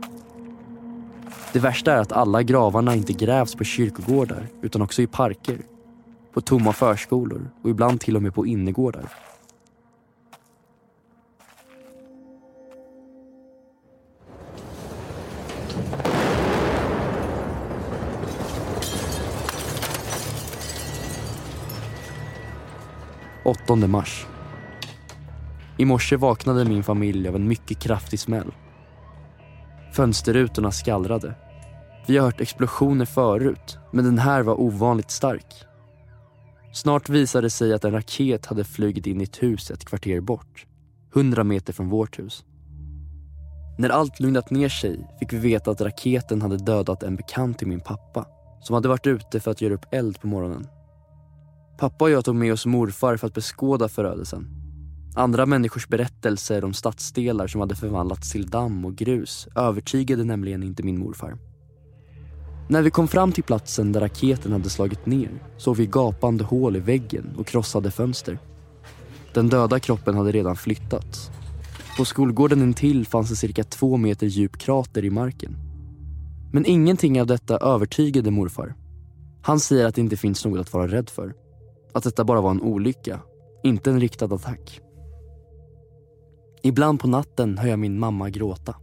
Det 1.52 1.58
värsta 1.58 1.92
är 1.92 2.00
att 2.00 2.12
alla 2.12 2.42
gravarna 2.42 2.94
inte 2.94 3.12
grävs 3.12 3.54
på 3.54 3.64
kyrkogårdar 3.64 4.46
utan 4.62 4.82
också 4.82 5.02
i 5.02 5.06
parker, 5.06 5.58
på 6.32 6.40
tomma 6.40 6.72
förskolor 6.72 7.50
och 7.62 7.70
ibland 7.70 8.00
till 8.00 8.16
och 8.16 8.22
med 8.22 8.34
på 8.34 8.46
innergårdar. 8.46 9.08
Åttonde 23.44 23.88
mars. 23.88 24.26
I 25.78 25.84
morse 25.84 26.16
vaknade 26.16 26.64
min 26.64 26.82
familj 26.82 27.28
av 27.28 27.36
en 27.36 27.48
mycket 27.48 27.78
kraftig 27.78 28.20
smäll. 28.20 28.52
Fönsterrutorna 29.92 30.70
skallrade. 30.70 31.34
Vi 32.06 32.16
har 32.16 32.24
hört 32.24 32.40
explosioner 32.40 33.04
förut, 33.04 33.78
men 33.92 34.04
den 34.04 34.18
här 34.18 34.42
var 34.42 34.60
ovanligt 34.60 35.10
stark. 35.10 35.54
Snart 36.72 37.08
visade 37.08 37.46
det 37.46 37.50
sig 37.50 37.74
att 37.74 37.84
en 37.84 37.92
raket 37.92 38.46
hade 38.46 38.64
flugit 38.64 39.06
in 39.06 39.20
i 39.20 39.24
ett 39.24 39.42
hus 39.42 39.70
ett 39.70 39.84
kvarter 39.84 40.20
bort. 40.20 40.66
Hundra 41.14 41.44
meter 41.44 41.72
från 41.72 41.88
vårt 41.88 42.18
hus. 42.18 42.44
När 43.78 43.90
allt 43.90 44.20
lugnat 44.20 44.50
ner 44.50 44.68
sig 44.68 45.06
fick 45.18 45.32
vi 45.32 45.38
veta 45.38 45.70
att 45.70 45.80
raketen 45.80 46.42
hade 46.42 46.56
dödat 46.56 47.02
en 47.02 47.16
bekant 47.16 47.58
till 47.58 47.68
min 47.68 47.80
pappa 47.80 48.26
som 48.60 48.74
hade 48.74 48.88
varit 48.88 49.06
ute 49.06 49.40
för 49.40 49.50
att 49.50 49.60
göra 49.60 49.74
upp 49.74 49.86
eld 49.90 50.20
på 50.20 50.26
morgonen. 50.26 50.66
Pappa 51.78 52.04
och 52.04 52.10
jag 52.10 52.24
tog 52.24 52.34
med 52.34 52.52
oss 52.52 52.66
morfar 52.66 53.16
för 53.16 53.26
att 53.26 53.34
beskåda 53.34 53.88
förödelsen. 53.88 54.57
Andra 55.18 55.46
människors 55.46 55.88
berättelser 55.88 56.64
om 56.64 56.74
stadsdelar 56.74 57.46
som 57.46 57.60
hade 57.60 57.76
förvandlats 57.76 58.32
till 58.32 58.46
damm 58.46 58.84
och 58.84 58.96
grus 58.96 59.48
övertygade 59.54 60.24
nämligen 60.24 60.62
inte 60.62 60.82
min 60.82 60.98
morfar. 60.98 61.38
När 62.68 62.82
vi 62.82 62.90
kom 62.90 63.08
fram 63.08 63.32
till 63.32 63.44
platsen 63.44 63.92
där 63.92 64.00
raketen 64.00 64.52
hade 64.52 64.70
slagit 64.70 65.06
ner 65.06 65.30
såg 65.56 65.76
vi 65.76 65.86
gapande 65.86 66.44
hål 66.44 66.76
i 66.76 66.80
väggen 66.80 67.34
och 67.38 67.46
krossade 67.46 67.90
fönster. 67.90 68.38
Den 69.34 69.48
döda 69.48 69.80
kroppen 69.80 70.16
hade 70.16 70.32
redan 70.32 70.56
flyttats. 70.56 71.30
På 71.96 72.04
skolgården 72.04 72.62
intill 72.62 73.06
fanns 73.06 73.30
det 73.30 73.36
cirka 73.36 73.64
två 73.64 73.96
meter 73.96 74.26
djup 74.26 74.58
krater 74.58 75.04
i 75.04 75.10
marken. 75.10 75.56
Men 76.52 76.66
ingenting 76.66 77.20
av 77.20 77.26
detta 77.26 77.56
övertygade 77.56 78.30
morfar. 78.30 78.74
Han 79.42 79.60
säger 79.60 79.86
att 79.86 79.94
det 79.94 80.00
inte 80.00 80.16
finns 80.16 80.44
något 80.44 80.60
att 80.60 80.72
vara 80.72 80.88
rädd 80.88 81.10
för. 81.10 81.34
Att 81.92 82.04
detta 82.04 82.24
bara 82.24 82.40
var 82.40 82.50
en 82.50 82.62
olycka, 82.62 83.20
inte 83.62 83.90
en 83.90 84.00
riktad 84.00 84.34
attack. 84.34 84.80
Ibland 86.62 87.00
på 87.00 87.08
natten 87.08 87.58
hör 87.58 87.68
jag 87.68 87.78
min 87.78 87.98
mamma 87.98 88.30
gråta. 88.30 88.74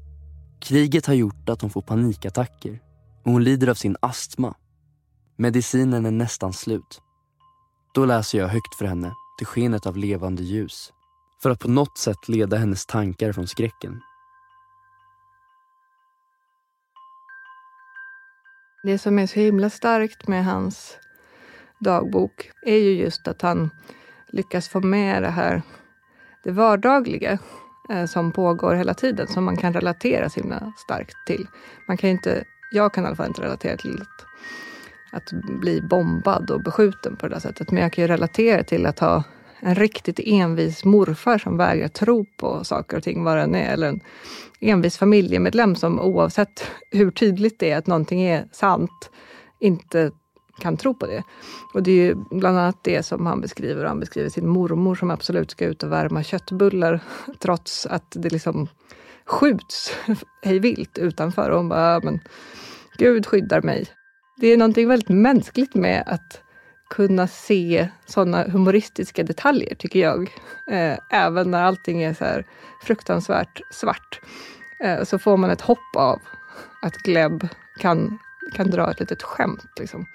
Kriget 0.59 1.05
har 1.05 1.13
gjort 1.13 1.49
att 1.49 1.61
hon 1.61 1.69
får 1.69 1.81
panikattacker 1.81 2.79
och 3.25 3.31
hon 3.31 3.43
lider 3.43 3.67
av 3.67 3.73
sin 3.73 3.97
astma. 3.99 4.55
Medicinen 5.37 6.05
är 6.05 6.11
nästan 6.11 6.53
slut. 6.53 7.01
Då 7.93 8.05
läser 8.05 8.37
jag 8.37 8.47
högt 8.47 8.75
för 8.77 8.85
henne 8.85 9.13
till 9.37 9.47
skenet 9.47 9.85
av 9.85 9.97
levande 9.97 10.43
ljus 10.43 10.93
för 11.43 11.49
att 11.49 11.59
på 11.59 11.67
något 11.67 11.97
sätt 11.97 12.27
leda 12.27 12.57
hennes 12.57 12.85
tankar 12.85 13.31
från 13.31 13.47
skräcken. 13.47 14.01
Det 18.83 18.97
som 18.97 19.19
är 19.19 19.27
så 19.27 19.39
himla 19.39 19.69
starkt 19.69 20.27
med 20.27 20.45
hans 20.45 20.97
dagbok 21.79 22.51
är 22.65 22.77
ju 22.77 22.91
just 22.91 23.27
att 23.27 23.41
han 23.41 23.69
lyckas 24.27 24.67
få 24.69 24.81
med 24.81 25.23
det 25.23 25.29
här 25.29 25.61
det 26.43 26.51
vardagliga 26.51 27.39
Eh, 27.89 28.05
som 28.05 28.31
pågår 28.31 28.75
hela 28.75 28.93
tiden, 28.93 29.27
som 29.27 29.43
man 29.43 29.57
kan 29.57 29.73
relatera 29.73 30.29
så 30.29 30.39
himla 30.39 30.73
starkt 30.77 31.15
till. 31.27 31.47
Man 31.87 31.97
kan 31.97 32.09
inte, 32.09 32.43
jag 32.71 32.93
kan 32.93 33.03
i 33.03 33.07
alla 33.07 33.15
fall 33.15 33.27
inte 33.27 33.41
relatera 33.41 33.77
till 33.77 34.01
att, 34.01 34.25
att 35.11 35.59
bli 35.61 35.81
bombad 35.81 36.51
och 36.51 36.63
beskjuten 36.63 37.15
på 37.15 37.27
det 37.27 37.35
där 37.35 37.39
sättet, 37.39 37.71
men 37.71 37.83
jag 37.83 37.93
kan 37.93 38.01
ju 38.01 38.07
relatera 38.07 38.63
till 38.63 38.85
att 38.85 38.99
ha 38.99 39.23
en 39.59 39.75
riktigt 39.75 40.19
envis 40.19 40.85
morfar 40.85 41.37
som 41.37 41.57
vägrar 41.57 41.87
tro 41.87 42.25
på 42.37 42.63
saker 42.63 42.97
och 42.97 43.03
ting, 43.03 43.23
vad 43.23 43.37
den 43.37 43.55
är, 43.55 43.73
eller 43.73 43.87
en 43.87 44.01
envis 44.59 44.97
familjemedlem 44.97 45.75
som 45.75 45.99
oavsett 45.99 46.71
hur 46.91 47.11
tydligt 47.11 47.59
det 47.59 47.71
är 47.71 47.77
att 47.77 47.87
någonting 47.87 48.21
är 48.21 48.47
sant, 48.51 49.11
inte 49.59 50.11
kan 50.59 50.77
tro 50.77 50.93
på 50.93 51.05
det. 51.05 51.23
Och 51.73 51.83
det 51.83 51.91
är 51.91 52.05
ju 52.05 52.15
bland 52.15 52.57
annat 52.57 52.77
det 52.81 53.03
som 53.03 53.25
han 53.25 53.41
beskriver. 53.41 53.85
Han 53.85 53.99
beskriver 53.99 54.29
sin 54.29 54.47
mormor 54.47 54.95
som 54.95 55.11
absolut 55.11 55.51
ska 55.51 55.65
ut 55.65 55.83
och 55.83 55.91
värma 55.91 56.23
köttbullar 56.23 56.99
trots 57.39 57.85
att 57.85 58.11
det 58.11 58.29
liksom 58.29 58.67
skjuts 59.25 59.93
hej 60.43 60.59
vilt 60.59 60.97
utanför. 60.97 61.49
Och 61.49 61.57
hon 61.57 61.69
bara, 61.69 61.99
men 61.99 62.19
Gud 62.97 63.25
skyddar 63.25 63.61
mig. 63.61 63.87
Det 64.37 64.47
är 64.47 64.57
någonting 64.57 64.87
väldigt 64.87 65.09
mänskligt 65.09 65.75
med 65.75 66.03
att 66.07 66.41
kunna 66.89 67.27
se 67.27 67.89
sådana 68.05 68.43
humoristiska 68.43 69.23
detaljer, 69.23 69.75
tycker 69.75 69.99
jag. 69.99 70.21
Eh, 70.71 70.97
även 71.11 71.51
när 71.51 71.63
allting 71.63 72.03
är 72.03 72.13
så 72.13 72.25
här 72.25 72.45
fruktansvärt 72.83 73.61
svart. 73.71 74.21
Eh, 74.83 75.03
så 75.03 75.19
får 75.19 75.37
man 75.37 75.49
ett 75.49 75.61
hopp 75.61 75.95
av 75.95 76.21
att 76.81 76.93
Gleb 76.93 77.47
kan, 77.79 78.17
kan 78.53 78.69
dra 78.69 78.91
ett 78.91 78.99
litet 78.99 79.23
skämt. 79.23 79.79
Liksom. 79.79 80.05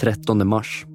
13 0.00 0.48
mars. 0.48 0.86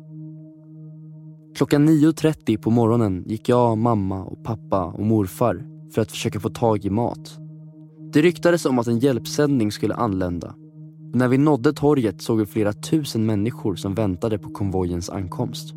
Klockan 1.56 1.90
9.30 1.90 2.58
på 2.58 2.70
morgonen 2.72 3.24
gick 3.28 3.50
jag, 3.50 3.78
mamma, 3.78 4.24
och 4.24 4.44
pappa 4.44 4.86
och 4.86 5.06
morfar 5.06 5.64
för 5.94 6.02
att 6.02 6.12
försöka 6.12 6.40
få 6.40 6.50
tag 6.50 6.86
i 6.86 6.90
mat. 6.90 7.38
Det 8.14 8.22
ryktades 8.22 8.66
om 8.66 8.80
att 8.80 8.88
en 8.88 9.00
hjälpsändning 9.00 9.72
skulle 9.72 9.94
anlända. 9.94 10.56
när 11.14 11.28
vi 11.28 11.38
nådde 11.38 11.74
torget 11.74 12.22
såg 12.22 12.40
vi 12.40 12.46
flera 12.46 12.74
tusen 12.74 13.26
människor 13.26 13.76
som 13.76 13.94
väntade 13.94 14.38
på 14.38 14.50
konvojens 14.50 15.10
ankomst. 15.10 15.74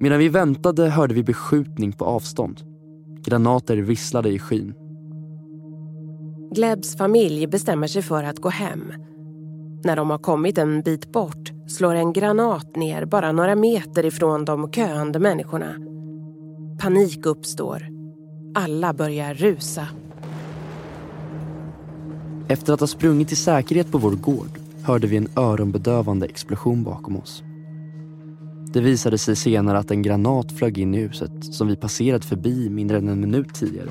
Medan 0.00 0.18
vi 0.18 0.28
väntade 0.28 0.88
hörde 0.88 1.14
vi 1.14 1.22
beskjutning 1.22 1.92
på 1.92 2.04
avstånd. 2.04 2.60
Granater 3.24 3.76
visslade 3.76 4.28
i 4.28 4.38
skyn. 4.38 4.74
Glebs 6.54 6.96
familj 6.96 7.46
bestämmer 7.46 7.86
sig 7.86 8.02
för 8.02 8.24
att 8.24 8.38
gå 8.38 8.48
hem. 8.48 8.92
När 9.84 9.96
de 9.96 10.10
har 10.10 10.18
kommit 10.18 10.58
en 10.58 10.82
bit 10.82 11.12
bort 11.12 11.55
slår 11.66 11.94
en 11.94 12.12
granat 12.12 12.76
ner 12.76 13.04
bara 13.04 13.32
några 13.32 13.56
meter 13.56 14.06
ifrån 14.06 14.44
de 14.44 14.70
köande 14.70 15.18
människorna. 15.18 15.74
Panik 16.80 17.26
uppstår. 17.26 17.88
Alla 18.54 18.92
börjar 18.92 19.34
rusa. 19.34 19.88
Efter 22.48 22.72
att 22.72 22.80
ha 22.80 22.86
sprungit 22.86 23.32
i 23.32 23.36
säkerhet 23.36 23.92
på 23.92 23.98
vår 23.98 24.12
gård 24.12 24.58
hörde 24.82 25.06
vi 25.06 25.16
en 25.16 25.28
öronbedövande 25.36 26.26
explosion 26.26 26.84
bakom 26.84 27.16
oss. 27.16 27.42
Det 28.72 28.80
visade 28.80 29.18
sig 29.18 29.36
senare 29.36 29.78
att 29.78 29.90
en 29.90 30.02
granat 30.02 30.52
flög 30.52 30.78
in 30.78 30.94
i 30.94 30.98
huset 30.98 31.54
som 31.54 31.68
vi 31.68 31.76
passerat 31.76 32.24
förbi 32.24 32.70
mindre 32.70 32.98
än 32.98 33.08
en 33.08 33.20
minut 33.20 33.54
tidigare. 33.54 33.90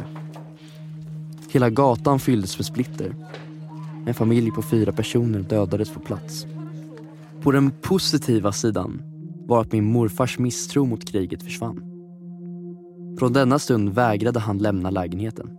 Hela 1.51 1.69
gatan 1.69 2.19
fylldes 2.19 2.57
med 2.57 2.65
splitter. 2.65 3.15
En 4.07 4.13
familj 4.13 4.51
på 4.51 4.61
fyra 4.61 4.91
personer 4.91 5.39
dödades 5.39 5.89
på 5.89 5.99
plats. 5.99 6.47
På 7.45 7.51
den 7.51 7.71
positiva 7.71 8.51
sidan 8.51 9.01
var 9.47 9.61
att 9.61 9.71
min 9.71 9.85
morfars 9.85 10.39
misstro 10.39 10.85
mot 10.85 11.11
kriget 11.11 11.43
försvann. 11.43 11.83
Från 13.19 13.33
denna 13.33 13.59
stund 13.59 13.89
vägrade 13.89 14.39
han 14.39 14.57
lämna 14.57 14.89
lägenheten. 14.89 15.49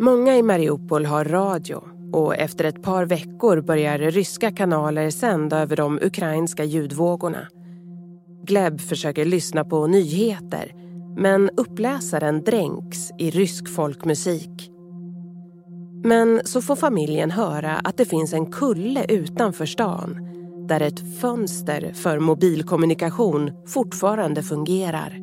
Många 0.00 0.36
i 0.36 0.42
Mariupol 0.42 1.06
har 1.06 1.24
radio 1.24 1.82
och 2.12 2.36
efter 2.36 2.64
ett 2.64 2.82
par 2.82 3.06
veckor 3.06 3.60
börjar 3.60 3.98
ryska 3.98 4.52
kanaler 4.52 5.10
sända 5.10 5.58
över 5.58 5.76
de 5.76 5.98
ukrainska 6.02 6.64
ljudvågorna. 6.64 7.48
Gleb 8.44 8.80
försöker 8.80 9.24
lyssna 9.24 9.64
på 9.64 9.86
nyheter 9.86 10.72
men 11.16 11.50
uppläsaren 11.56 12.44
dränks 12.44 13.10
i 13.18 13.30
rysk 13.30 13.68
folkmusik. 13.68 14.77
Men 16.04 16.40
så 16.44 16.62
får 16.62 16.76
familjen 16.76 17.30
höra 17.30 17.72
att 17.72 17.96
det 17.96 18.04
finns 18.04 18.32
en 18.32 18.46
kulle 18.46 19.04
utanför 19.08 19.66
stan 19.66 20.16
där 20.68 20.80
ett 20.80 21.20
fönster 21.20 21.92
för 21.94 22.18
mobilkommunikation 22.18 23.50
fortfarande 23.66 24.42
fungerar. 24.42 25.18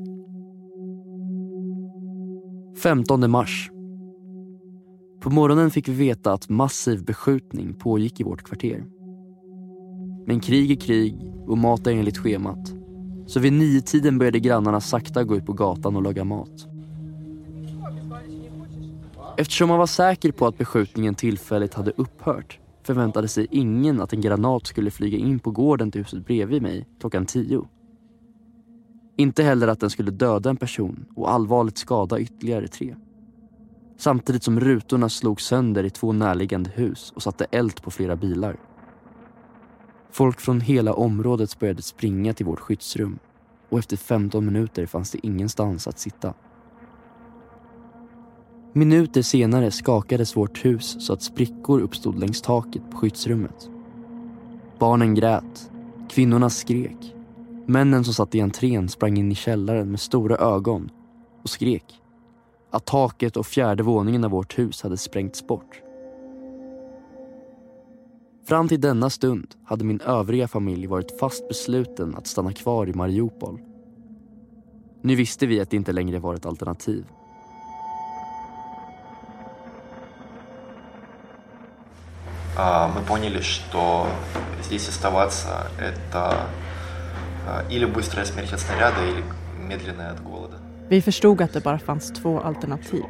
15 2.83 3.31
mars. 3.31 3.69
På 5.21 5.29
morgonen 5.29 5.71
fick 5.71 5.87
vi 5.87 5.93
veta 5.93 6.33
att 6.33 6.49
massiv 6.49 7.05
beskjutning 7.05 7.73
pågick 7.73 8.19
i 8.19 8.23
vårt 8.23 8.43
kvarter. 8.43 8.85
Men 10.27 10.39
krig 10.39 10.71
är 10.71 10.75
krig 10.75 11.15
och 11.47 11.57
mat 11.57 11.87
är 11.87 11.91
enligt 11.91 12.17
schemat. 12.17 12.73
Så 13.27 13.39
vid 13.39 13.53
nio-tiden 13.53 14.17
började 14.17 14.39
grannarna 14.39 14.81
sakta 14.81 15.23
gå 15.23 15.35
ut 15.35 15.45
på 15.45 15.53
gatan 15.53 15.95
och 15.95 16.03
laga 16.03 16.23
mat. 16.23 16.74
Eftersom 19.37 19.69
man 19.69 19.79
var 19.79 19.87
säker 19.87 20.31
på 20.31 20.47
att 20.47 20.57
beskjutningen 20.57 21.15
tillfälligt 21.15 21.73
hade 21.73 21.91
upphört 21.91 22.59
förväntade 22.83 23.27
sig 23.27 23.47
ingen 23.51 24.01
att 24.01 24.13
en 24.13 24.21
granat 24.21 24.67
skulle 24.67 24.91
flyga 24.91 25.17
in 25.17 25.39
på 25.39 25.51
gården 25.51 25.91
till 25.91 26.01
huset 26.01 26.25
bredvid 26.25 26.61
mig 26.61 26.87
klockan 26.99 27.25
tio. 27.25 27.67
Inte 29.17 29.43
heller 29.43 29.67
att 29.67 29.79
den 29.79 29.89
skulle 29.89 30.11
döda 30.11 30.49
en 30.49 30.57
person 30.57 31.05
och 31.15 31.31
allvarligt 31.31 31.77
skada 31.77 32.19
ytterligare 32.19 32.67
tre. 32.67 32.95
Samtidigt 33.97 34.43
som 34.43 34.59
rutorna 34.59 35.09
slog 35.09 35.41
sönder 35.41 35.83
i 35.83 35.89
två 35.89 36.11
närliggande 36.11 36.69
hus 36.73 37.13
och 37.15 37.23
satte 37.23 37.45
eld 37.51 37.81
på 37.81 37.91
flera 37.91 38.15
bilar. 38.15 38.57
Folk 40.11 40.39
från 40.39 40.61
hela 40.61 40.93
området 40.93 41.59
började 41.59 41.81
springa 41.81 42.33
till 42.33 42.45
vårt 42.45 42.59
skyddsrum 42.59 43.19
och 43.69 43.79
efter 43.79 43.97
15 43.97 44.45
minuter 44.45 44.85
fanns 44.85 45.11
det 45.11 45.25
ingenstans 45.27 45.87
att 45.87 45.99
sitta. 45.99 46.33
Minuter 48.77 49.21
senare 49.21 49.71
skakades 49.71 50.37
vårt 50.37 50.65
hus 50.65 50.95
så 50.99 51.13
att 51.13 51.21
sprickor 51.21 51.79
uppstod 51.79 52.19
längs 52.19 52.41
taket 52.41 52.81
på 52.91 52.97
skyddsrummet. 52.97 53.69
Barnen 54.79 55.15
grät, 55.15 55.71
kvinnorna 56.09 56.49
skrek. 56.49 57.15
Männen 57.65 58.03
som 58.03 58.13
satt 58.13 58.35
i 58.35 58.41
entrén 58.41 58.89
sprang 58.89 59.17
in 59.17 59.31
i 59.31 59.35
källaren 59.35 59.91
med 59.91 59.99
stora 59.99 60.37
ögon 60.37 60.89
och 61.43 61.49
skrek 61.49 62.01
att 62.71 62.85
taket 62.85 63.37
och 63.37 63.45
fjärde 63.45 63.83
våningen 63.83 64.23
av 64.23 64.31
vårt 64.31 64.59
hus 64.59 64.81
hade 64.81 64.97
sprängts 64.97 65.47
bort. 65.47 65.81
Fram 68.47 68.67
till 68.67 68.81
denna 68.81 69.09
stund 69.09 69.55
hade 69.63 69.85
min 69.85 70.01
övriga 70.01 70.47
familj 70.47 70.87
varit 70.87 71.19
fast 71.19 71.47
besluten 71.47 72.15
att 72.15 72.27
stanna 72.27 72.53
kvar 72.53 72.89
i 72.89 72.93
Mariupol. 72.93 73.59
Nu 75.01 75.15
visste 75.15 75.45
vi 75.45 75.59
att 75.59 75.69
det 75.69 75.77
inte 75.77 75.91
längre 75.91 76.19
var 76.19 76.35
ett 76.35 76.45
alternativ. 76.45 77.05
мы 82.57 83.01
поняли, 83.07 83.41
что 83.41 84.07
здесь 84.63 84.89
оставаться 84.89 85.67
это 85.79 86.47
или 87.69 87.85
быстрая 87.85 88.25
смерть 88.25 88.53
от 88.53 88.59
снаряда, 88.59 89.03
или 89.05 89.23
медленная 89.59 90.11
от 90.11 90.23
голода. 90.23 90.57
Vi 90.89 91.01
förstod 91.01 91.41
att 91.41 91.53
det 91.53 91.63
bara 91.63 91.79
fanns 91.79 92.11
två 92.11 92.39
alternativ. 92.39 93.03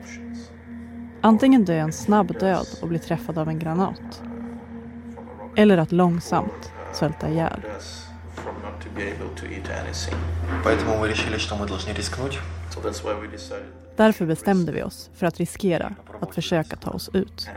Antingen 1.22 1.66
dö 1.66 1.74
en 1.74 1.94
snabb 1.94 2.40
död 2.40 2.68
och 2.82 2.88
bli 2.88 3.00
träffad 3.00 3.38
av 3.38 3.50
en 3.50 3.60
granat. 3.60 4.22
Eller 5.56 5.78
att 5.78 5.92
långsamt 5.92 6.72
svälta 6.94 7.30
ihjäl. 7.30 7.62
Därför 13.96 14.26
bestämde 14.26 14.72
vi 14.72 14.84
oss 14.84 15.10
för 15.16 15.26
att 15.28 15.38
riskera 15.38 15.96
att 16.22 16.36
försöka 16.36 16.76
ta 16.76 16.92
oss 16.92 17.10
ut. 17.14 17.50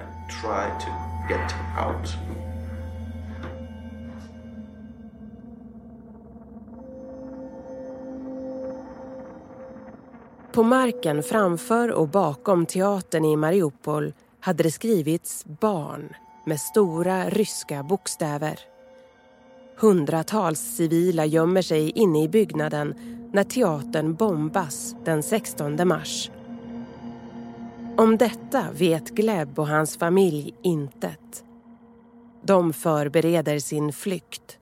På 10.53 10.63
marken 10.63 11.23
framför 11.23 11.93
och 11.93 12.09
bakom 12.09 12.67
teatern 12.67 13.25
i 13.25 13.37
Mariupol 13.37 14.13
hade 14.41 14.63
det 14.63 14.71
skrivits 14.71 15.45
barn 15.45 16.13
med 16.47 16.61
stora 16.61 17.29
ryska 17.29 17.83
bokstäver. 17.83 18.61
Hundratals 19.77 20.77
civila 20.77 21.27
gömmer 21.27 21.63
sig 21.63 21.91
inne 21.91 22.23
i 22.23 22.29
byggnaden 22.29 22.95
när 23.33 23.45
teatern 23.45 24.15
bombas 24.15 24.97
den 25.05 25.23
16 25.23 25.89
mars. 25.89 26.31
Om 27.99 28.17
detta 28.17 28.67
vet 28.73 29.11
Gleb 29.11 29.59
och 29.59 29.69
hans 29.69 29.97
familj 29.97 30.55
intet. 30.63 31.45
De 32.43 32.73
förbereder 32.73 33.59
sin 33.59 33.93
flykt. 33.93 34.59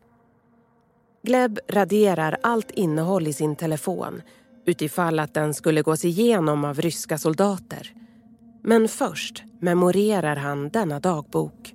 Gleb 1.23 1.59
raderar 1.69 2.39
allt 2.43 2.71
innehåll 2.71 3.27
i 3.27 3.33
sin 3.33 3.57
telefon 3.57 4.23
utifall 4.67 5.19
att 5.19 5.35
den 5.35 5.55
skulle 5.55 5.83
gås 5.83 6.05
igenom 6.05 6.65
av 6.65 6.81
ryska 6.81 7.19
soldater. 7.19 7.93
Men 8.63 8.89
först 8.89 9.45
memorerar 9.61 10.37
han 10.37 10.69
denna 10.69 11.01
dagbok. 11.01 11.75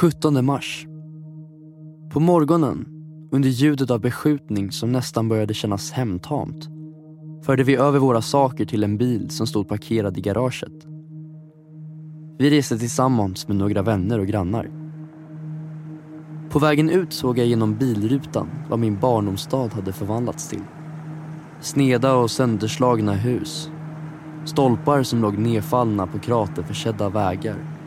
–17 0.00 0.42
mars. 0.42 0.86
På 2.10 2.20
morgonen, 2.20 2.86
under 3.32 3.48
ljudet 3.48 3.90
av 3.90 4.00
beskjutning 4.00 4.72
som 4.72 4.92
nästan 4.92 5.28
började 5.28 5.54
kännas 5.54 5.92
hemtamt 5.92 6.68
förde 7.44 7.64
vi 7.64 7.76
över 7.76 7.98
våra 7.98 8.22
saker 8.22 8.64
till 8.64 8.84
en 8.84 8.98
bil 8.98 9.30
som 9.30 9.46
stod 9.46 9.68
parkerad 9.68 10.18
i 10.18 10.20
garaget. 10.20 10.72
Vi 12.38 12.50
reste 12.50 12.78
tillsammans 12.78 13.48
med 13.48 13.56
några 13.56 13.82
vänner 13.82 14.18
och 14.18 14.26
grannar. 14.26 14.70
På 16.50 16.58
vägen 16.58 16.90
ut 16.90 17.12
såg 17.12 17.38
jag 17.38 17.46
genom 17.46 17.74
bilrutan 17.74 18.48
vad 18.70 18.78
min 18.78 18.98
barndomsstad 19.00 19.68
hade 19.74 19.92
förvandlats 19.92 20.48
till. 20.48 20.64
Sneda 21.60 22.14
och 22.14 22.30
sönderslagna 22.30 23.12
hus. 23.12 23.70
Stolpar 24.44 25.02
som 25.02 25.22
låg 25.22 25.38
nedfallna 25.38 26.06
på 26.06 26.18
kraterförsedda 26.18 27.08
vägar. 27.08 27.77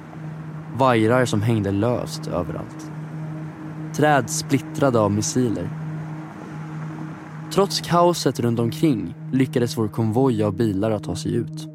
Vajrar 0.78 1.26
som 1.26 1.42
hängde 1.42 1.72
löst 1.72 2.28
överallt. 2.28 2.92
Träd 3.94 4.30
splittrade 4.30 5.00
av 5.00 5.12
missiler 5.12 5.70
Trots 7.54 7.82
kaoset 7.82 8.40
runt 8.40 8.60
omkring 8.60 9.16
lyckades 9.32 9.78
vår 9.78 9.88
konvoj 9.88 10.44
av 10.44 10.56
bilar 10.56 10.92
att 10.92 11.04
ta 11.04 11.16
sig 11.16 11.36
ut. 11.36 11.68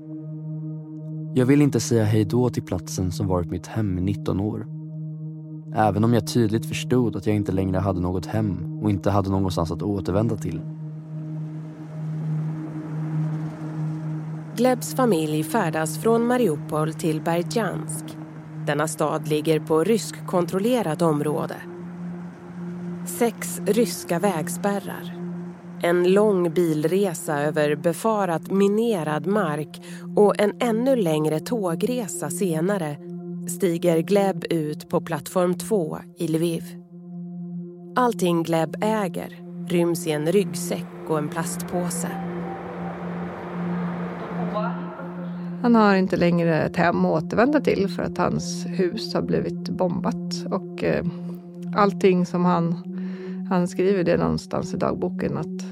Jag 1.35 1.47
vill 1.47 1.63
inte 1.63 1.81
säga 1.81 2.05
hej 2.05 2.25
då 2.25 2.51
till 2.51 2.63
platsen 2.63 3.13
som 3.13 3.27
varit 3.27 3.51
mitt 3.51 3.67
hem 3.67 3.99
i 3.99 4.01
19 4.01 4.41
år. 4.41 4.67
Även 5.75 6.05
om 6.05 6.15
jag 6.15 6.27
tydligt 6.27 6.67
förstod 6.67 7.17
att 7.17 7.27
jag 7.27 7.37
inte 7.37 7.53
längre 7.53 7.79
hade 7.79 8.01
något 8.01 8.27
hem 8.27 8.79
och 8.83 8.91
inte 8.91 9.11
hade 9.11 9.31
någonstans 9.31 9.71
att 9.71 9.83
återvända 9.83 10.37
till. 10.37 10.61
Glebs 14.57 14.95
familj 14.95 15.45
färdas 15.45 15.99
från 15.99 16.27
Mariupol 16.27 16.95
till 16.95 17.21
Berjansk. 17.21 18.05
Denna 18.67 18.89
stad 18.89 19.29
ligger 19.29 19.61
på 19.61 19.85
ryskkontrollerat 19.85 21.03
område. 21.03 21.57
Sex 23.07 23.61
ryska 23.67 24.19
vägspärrar 24.19 25.27
en 25.83 26.13
lång 26.13 26.55
bilresa 26.55 27.41
över 27.41 27.77
befarat 27.77 28.51
minerad 28.51 29.27
mark 29.27 29.83
och 30.17 30.41
en 30.41 30.53
ännu 30.61 30.97
längre 30.97 31.41
tågresa 31.41 32.31
senare 32.31 32.97
stiger 33.49 33.99
Gleb 33.99 34.45
ut 34.51 34.89
på 34.89 35.01
plattform 35.01 35.55
2 35.55 35.99
i 36.19 36.29
Lviv. 36.29 36.63
Allting 37.97 38.43
Gleb 38.43 38.77
äger 38.81 39.41
ryms 39.69 40.07
i 40.07 40.11
en 40.11 40.33
ryggsäck 40.33 40.87
och 41.09 41.19
en 41.19 41.29
plastpåse. 41.29 42.26
Han 45.63 45.75
har 45.75 45.95
inte 45.95 46.17
längre 46.17 46.63
ett 46.63 46.77
hem 46.77 47.05
att 47.05 47.23
återvända 47.23 47.61
till 47.61 47.89
för 47.89 48.03
att 48.03 48.19
hans 48.19 48.67
hus 48.67 49.15
har 49.15 49.23
blivit 49.23 49.69
bombat. 49.69 50.47
Och 50.51 50.85
eh, 50.85 51.05
allting 51.77 52.27
som 52.27 52.45
han 52.45 52.97
han 53.49 53.69
skriver 53.69 54.05
det 54.05 54.17
någonstans 54.17 54.75
i 54.75 54.77
dagboken 54.77 55.39
att 55.39 55.65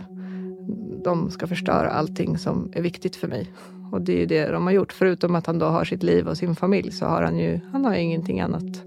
de 1.05 1.31
ska 1.31 1.47
förstöra 1.47 1.91
allting 1.91 2.39
som 2.39 2.71
är 2.73 2.83
viktigt 2.83 3.17
för 3.17 3.29
mig. 3.29 3.53
Och 3.93 4.01
det 4.01 4.13
är 4.13 4.19
ju 4.19 4.27
det 4.27 4.51
de 4.51 4.63
har 4.65 4.73
gjort. 4.73 4.93
Förutom 4.93 5.35
att 5.35 5.47
han 5.47 5.59
då 5.59 5.67
har 5.67 5.85
sitt 5.85 6.03
liv 6.03 6.29
och 6.29 6.37
sin 6.37 6.57
familj 6.57 6.93
så 6.93 7.07
har 7.07 7.23
han 7.23 7.39
ju 7.39 7.61
han 7.73 7.85
har 7.85 7.95
ingenting 7.95 8.41
annat 8.41 8.83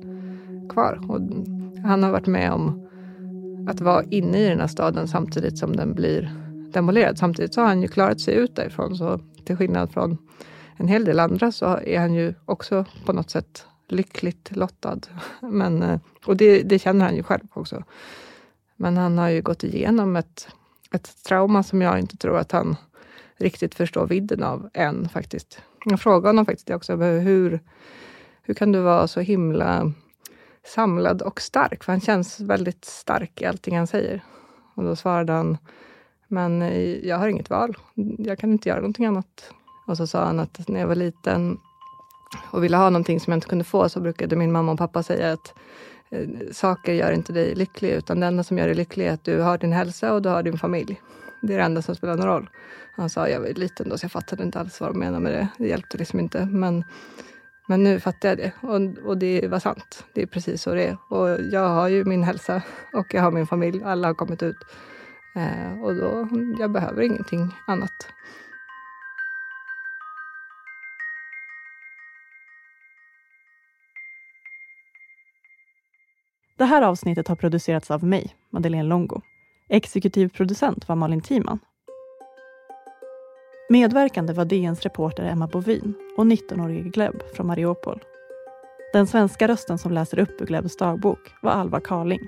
kvar. 0.70 1.00
Och 1.08 1.20
han 1.84 2.04
har 2.04 2.12
varit 2.12 2.28
med 2.28 2.52
om 2.52 2.88
att 3.70 3.82
vara 3.82 4.04
inne 4.04 4.38
i 4.38 4.50
den 4.50 4.60
här 4.60 4.68
staden 4.68 5.08
samtidigt 5.08 5.58
som 5.58 5.76
den 5.76 5.94
blir 5.94 6.32
demolerad. 6.74 7.18
Samtidigt 7.18 7.54
så 7.54 7.62
har 7.62 7.68
han 7.68 7.82
ju 7.82 7.88
klarat 7.88 8.22
sig 8.22 8.36
ut 8.36 8.56
därifrån. 8.56 8.96
Så 8.96 9.20
till 9.46 9.58
skillnad 9.58 9.92
från 9.92 10.18
en 10.78 10.88
hel 10.88 11.06
del 11.06 11.20
andra 11.20 11.52
så 11.52 11.66
är 11.66 12.00
han 12.00 12.14
ju 12.14 12.34
också 12.46 12.86
på 13.06 13.14
något 13.14 13.30
sätt 13.30 13.66
lyckligt 13.88 14.56
lottad. 14.56 15.00
Men, 15.40 15.84
eh, 15.84 16.00
och 16.26 16.38
det, 16.38 16.64
det 16.64 16.80
känner 16.80 17.06
han 17.06 17.16
ju 17.16 17.24
själv 17.24 17.48
också. 17.54 17.84
Men 18.76 18.98
han 18.98 19.18
har 19.18 19.30
ju 19.30 19.42
gått 19.42 19.64
igenom 19.64 20.16
ett, 20.16 20.48
ett 20.92 21.24
trauma 21.24 21.64
som 21.64 21.82
jag 21.82 22.00
inte 22.00 22.18
tror 22.18 22.38
att 22.38 22.52
han 22.52 22.76
riktigt 23.38 23.76
förstår 23.76 24.08
vidden 24.08 24.44
av 24.44 24.70
än 24.74 25.10
faktiskt. 25.10 25.62
Jag 25.86 26.02
frågade 26.02 26.28
honom 26.28 26.46
faktiskt 26.46 26.70
också, 26.70 26.96
hur, 26.96 27.60
hur 28.42 28.54
kan 28.54 28.72
du 28.72 28.80
vara 28.80 29.08
så 29.08 29.20
himla 29.20 29.94
samlad 30.66 31.22
och 31.22 31.42
stark? 31.42 31.84
För 31.84 31.92
han 31.92 32.02
känns 32.02 32.40
väldigt 32.40 32.86
stark 32.86 33.42
i 33.42 33.46
allting 33.46 33.78
han 33.78 33.88
säger. 33.88 34.24
Och 34.76 34.84
då 34.84 34.96
svarade 34.96 35.34
han, 35.34 35.58
men 36.28 36.62
eh, 36.62 37.08
jag 37.08 37.18
har 37.18 37.28
inget 37.28 37.50
val. 37.50 37.78
Jag 38.18 38.40
kan 38.40 38.52
inte 38.52 38.70
göra 38.70 38.80
någonting 38.80 39.06
annat. 39.06 39.52
Och 39.88 39.98
så 39.98 40.08
sa 40.08 40.26
han 40.26 40.40
att 40.40 40.68
när 40.68 40.80
jag 40.80 40.88
var 40.88 40.96
liten 40.96 41.58
och 42.52 42.64
ville 42.64 42.78
ha 42.78 42.90
någonting 42.90 43.20
som 43.20 43.32
jag 43.32 43.38
inte 43.38 43.48
kunde 43.48 43.64
få 43.64 43.90
så 43.90 44.00
brukade 44.00 44.36
min 44.36 44.52
mamma 44.52 44.72
och 44.72 44.78
pappa 44.78 45.04
säga 45.04 45.32
att 45.32 45.54
eh, 46.10 46.28
saker 46.52 46.94
gör 46.94 47.12
inte 47.12 47.34
dig 47.34 47.56
lycklig, 47.56 47.92
utan 47.92 48.20
det 48.20 48.26
enda 48.26 48.44
som 48.44 48.58
gör 48.58 48.66
dig 48.66 48.76
lycklig 48.76 49.08
är 49.08 49.14
att 49.14 49.24
du 49.24 49.40
har 49.40 49.58
din 49.58 49.74
hälsa 49.74 50.14
och 50.14 50.22
du 50.22 50.30
har 50.30 50.44
din 50.44 50.58
familj. 50.58 51.02
Det 51.42 51.54
är 51.54 51.58
det 51.58 51.64
enda 51.64 51.82
som 51.82 51.96
spelar 51.96 52.16
någon 52.16 52.28
roll. 52.28 52.50
Han 52.96 53.10
sa, 53.10 53.30
jag 53.30 53.40
var 53.40 53.48
liten 53.48 53.90
då 53.90 53.98
så 53.98 54.04
jag 54.04 54.12
fattade 54.12 54.44
inte 54.44 54.60
alls 54.60 54.82
vad 54.82 54.90
de 54.90 55.00
menade 55.00 55.20
med 55.20 55.34
det. 55.34 55.48
Det 55.58 55.68
hjälpte 55.68 55.98
liksom 55.98 56.20
inte. 56.20 56.46
Men, 56.46 56.84
men 57.68 57.84
nu 57.84 58.00
fattar 58.00 58.30
jag 58.30 58.38
det 58.38 58.52
och, 58.62 59.08
och 59.08 59.18
det 59.18 59.48
var 59.48 59.60
sant. 59.60 60.04
Det 60.14 60.22
är 60.22 60.26
precis 60.26 60.62
så 60.62 60.74
det 60.74 60.88
är. 60.88 60.98
Och 61.10 61.30
jag 61.52 61.70
har 61.70 61.88
ju 61.88 62.06
min 62.06 62.24
hälsa 62.24 62.62
och 62.94 63.14
jag 63.14 63.22
har 63.22 63.32
min 63.32 63.48
familj. 63.48 63.84
Alla 63.84 64.08
har 64.08 64.14
kommit 64.14 64.44
ut. 64.44 64.58
Eh, 65.36 65.84
och 65.84 65.96
då, 65.96 66.28
jag 66.60 66.72
behöver 66.72 67.02
ingenting 67.02 67.52
annat. 67.68 68.08
Det 76.58 76.66
här 76.66 76.82
avsnittet 76.82 77.28
har 77.28 77.36
producerats 77.36 77.92
av 77.92 78.04
mig, 78.04 78.36
Madeleine 78.50 78.90
Longo. 78.90 79.22
Exekutiv 79.70 80.30
producent 80.30 80.88
var 80.88 80.96
Malin 80.96 81.22
Timan. 81.22 81.60
Medverkande 83.70 84.34
var 84.34 84.46
DNs 84.46 84.82
reporter 84.82 85.24
Emma 85.24 85.48
Bovin 85.48 85.94
och 86.18 86.26
19-årige 86.26 86.90
Gleb 86.90 87.22
från 87.36 87.48
Mariupol. 87.48 88.04
Den 88.94 89.08
svenska 89.08 89.48
rösten 89.48 89.78
som 89.78 89.92
läser 89.92 90.20
upp 90.20 90.42
ur 90.42 90.46
Glebs 90.46 90.78
dagbok 90.78 91.20
var 91.42 91.52
Alva 91.52 91.80
Karling. 91.80 92.28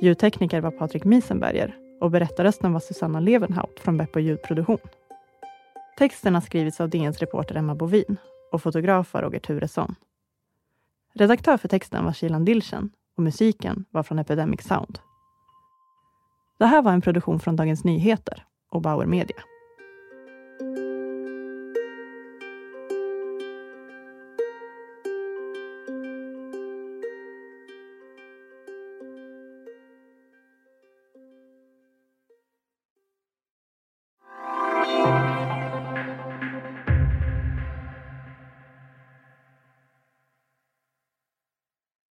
Ljudtekniker 0.00 0.60
var 0.60 0.70
Patrik 0.70 1.04
Miesenberger 1.04 1.76
och 2.00 2.10
berättarrösten 2.10 2.72
var 2.72 2.80
Susanna 2.80 3.20
Levenhaut 3.20 3.80
från 3.80 3.96
Beppo 3.96 4.20
ljudproduktion. 4.20 4.78
Texten 5.98 6.34
har 6.34 6.40
skrivits 6.40 6.80
av 6.80 6.88
DNs 6.90 7.18
reporter 7.18 7.54
Emma 7.54 7.74
Bovin 7.74 8.16
och 8.52 8.62
fotograf 8.62 9.14
var 9.14 9.22
Roger 9.22 9.38
Turesson. 9.38 9.94
Redaktör 11.18 11.56
för 11.56 11.68
texten 11.68 12.04
var 12.04 12.12
Shilan 12.12 12.44
Dilchen 12.44 12.90
och 13.16 13.22
musiken 13.22 13.84
var 13.90 14.02
från 14.02 14.18
Epidemic 14.18 14.62
Sound. 14.62 14.98
Det 16.58 16.66
här 16.66 16.82
var 16.82 16.92
en 16.92 17.00
produktion 17.00 17.40
från 17.40 17.56
Dagens 17.56 17.84
Nyheter 17.84 18.44
och 18.70 18.82
Bauer 18.82 19.06
Media. 19.06 19.36